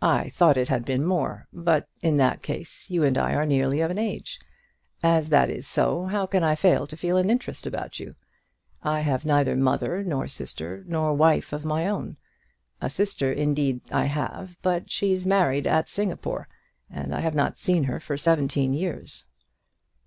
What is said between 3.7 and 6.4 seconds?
of an age. As that is so, how